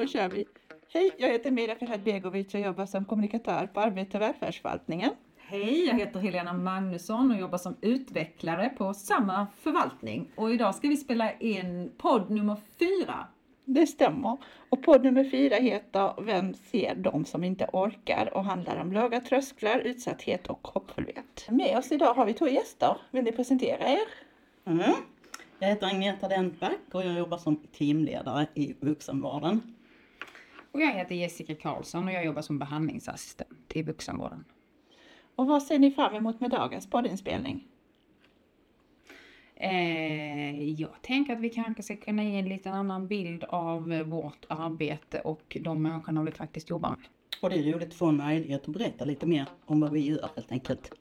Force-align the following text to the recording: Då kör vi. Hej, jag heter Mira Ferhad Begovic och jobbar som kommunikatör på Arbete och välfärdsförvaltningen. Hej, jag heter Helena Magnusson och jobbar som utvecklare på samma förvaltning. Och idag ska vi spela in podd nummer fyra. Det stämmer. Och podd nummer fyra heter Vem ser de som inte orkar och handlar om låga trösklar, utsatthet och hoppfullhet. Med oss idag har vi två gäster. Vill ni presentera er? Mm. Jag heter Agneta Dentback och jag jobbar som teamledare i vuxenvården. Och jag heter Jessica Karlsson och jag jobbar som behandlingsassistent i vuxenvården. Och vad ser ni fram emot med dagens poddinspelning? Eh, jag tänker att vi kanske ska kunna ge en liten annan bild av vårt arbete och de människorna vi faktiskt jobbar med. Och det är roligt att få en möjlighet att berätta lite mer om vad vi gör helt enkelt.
Då 0.00 0.06
kör 0.06 0.28
vi. 0.28 0.44
Hej, 0.92 1.10
jag 1.18 1.28
heter 1.28 1.50
Mira 1.50 1.74
Ferhad 1.74 2.02
Begovic 2.02 2.54
och 2.54 2.60
jobbar 2.60 2.86
som 2.86 3.04
kommunikatör 3.04 3.66
på 3.66 3.80
Arbete 3.80 4.16
och 4.16 4.22
välfärdsförvaltningen. 4.22 5.10
Hej, 5.36 5.86
jag 5.86 5.94
heter 5.94 6.20
Helena 6.20 6.52
Magnusson 6.52 7.30
och 7.30 7.40
jobbar 7.40 7.58
som 7.58 7.76
utvecklare 7.80 8.68
på 8.68 8.94
samma 8.94 9.46
förvaltning. 9.60 10.28
Och 10.34 10.52
idag 10.52 10.74
ska 10.74 10.88
vi 10.88 10.96
spela 10.96 11.32
in 11.32 11.92
podd 11.98 12.30
nummer 12.30 12.56
fyra. 12.78 13.26
Det 13.64 13.86
stämmer. 13.86 14.36
Och 14.68 14.82
podd 14.82 15.04
nummer 15.04 15.24
fyra 15.24 15.56
heter 15.56 16.22
Vem 16.22 16.54
ser 16.54 16.94
de 16.94 17.24
som 17.24 17.44
inte 17.44 17.66
orkar 17.72 18.34
och 18.34 18.44
handlar 18.44 18.80
om 18.80 18.92
låga 18.92 19.20
trösklar, 19.20 19.78
utsatthet 19.78 20.46
och 20.46 20.68
hoppfullhet. 20.68 21.46
Med 21.48 21.78
oss 21.78 21.92
idag 21.92 22.14
har 22.14 22.26
vi 22.26 22.34
två 22.34 22.48
gäster. 22.48 22.96
Vill 23.10 23.24
ni 23.24 23.32
presentera 23.32 23.88
er? 23.88 24.08
Mm. 24.64 24.92
Jag 25.58 25.68
heter 25.68 25.86
Agneta 25.86 26.28
Dentback 26.28 26.78
och 26.92 27.04
jag 27.04 27.18
jobbar 27.18 27.38
som 27.38 27.56
teamledare 27.56 28.46
i 28.54 28.74
vuxenvården. 28.80 29.60
Och 30.72 30.80
jag 30.80 30.92
heter 30.92 31.14
Jessica 31.14 31.54
Karlsson 31.54 32.08
och 32.08 32.12
jag 32.12 32.24
jobbar 32.24 32.42
som 32.42 32.58
behandlingsassistent 32.58 33.72
i 33.74 33.82
vuxenvården. 33.82 34.44
Och 35.34 35.46
vad 35.46 35.62
ser 35.62 35.78
ni 35.78 35.90
fram 35.90 36.14
emot 36.14 36.40
med 36.40 36.50
dagens 36.50 36.90
poddinspelning? 36.90 37.66
Eh, 39.54 40.64
jag 40.70 41.02
tänker 41.02 41.32
att 41.32 41.40
vi 41.40 41.50
kanske 41.50 41.82
ska 41.82 41.96
kunna 41.96 42.24
ge 42.24 42.38
en 42.38 42.48
liten 42.48 42.74
annan 42.74 43.08
bild 43.08 43.44
av 43.44 43.88
vårt 43.88 44.46
arbete 44.48 45.20
och 45.20 45.56
de 45.60 45.82
människorna 45.82 46.22
vi 46.22 46.30
faktiskt 46.30 46.70
jobbar 46.70 46.90
med. 46.90 46.98
Och 47.42 47.50
det 47.50 47.56
är 47.56 47.72
roligt 47.72 47.88
att 47.88 47.94
få 47.94 48.06
en 48.06 48.16
möjlighet 48.16 48.68
att 48.68 48.74
berätta 48.74 49.04
lite 49.04 49.26
mer 49.26 49.46
om 49.64 49.80
vad 49.80 49.92
vi 49.92 50.00
gör 50.00 50.30
helt 50.34 50.52
enkelt. 50.52 50.92